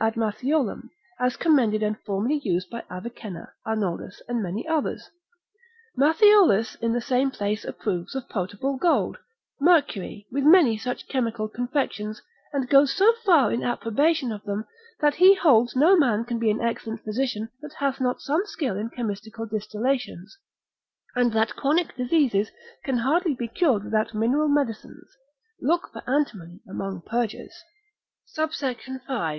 ad 0.00 0.16
Matthiolum, 0.16 0.90
as 1.18 1.38
commended 1.38 1.82
and 1.82 1.96
formerly 2.04 2.38
used 2.44 2.68
by 2.68 2.82
Avicenna, 2.90 3.54
Arnoldus, 3.64 4.20
and 4.28 4.42
many 4.42 4.68
others: 4.68 5.08
Matthiolus 5.96 6.76
in 6.82 6.92
the 6.92 7.00
same 7.00 7.30
place 7.30 7.64
approves 7.64 8.14
of 8.14 8.28
potable 8.28 8.76
gold, 8.76 9.16
mercury, 9.58 10.26
with 10.30 10.44
many 10.44 10.76
such 10.76 11.08
chemical 11.08 11.48
confections, 11.48 12.20
and 12.52 12.68
goes 12.68 12.94
so 12.94 13.14
far 13.24 13.50
in 13.50 13.62
approbation 13.62 14.30
of 14.30 14.42
them, 14.42 14.66
that 15.00 15.14
he 15.14 15.34
holds 15.36 15.74
no 15.74 15.96
man 15.96 16.26
can 16.26 16.38
be 16.38 16.50
an 16.50 16.60
excellent 16.60 17.02
physician 17.02 17.48
that 17.62 17.72
hath 17.78 17.98
not 17.98 18.20
some 18.20 18.42
skill 18.44 18.76
in 18.76 18.90
chemistical 18.90 19.46
distillations, 19.46 20.36
and 21.16 21.32
that 21.32 21.56
chronic 21.56 21.96
diseases 21.96 22.50
can 22.84 22.98
hardly 22.98 23.32
be 23.32 23.48
cured 23.48 23.84
without 23.84 24.12
mineral 24.12 24.48
medicines: 24.48 25.16
look 25.62 25.88
for 25.94 26.02
antimony 26.06 26.60
among 26.68 27.00
purgers. 27.00 27.54
SUBSECT. 28.26 28.84
V. 29.08 29.30